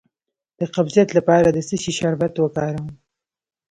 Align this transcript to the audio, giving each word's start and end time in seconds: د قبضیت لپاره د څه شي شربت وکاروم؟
د 0.59 0.61
قبضیت 0.75 1.09
لپاره 1.17 1.47
د 1.51 1.57
څه 1.67 1.75
شي 1.83 1.91
شربت 1.99 2.33
وکاروم؟ 2.39 2.87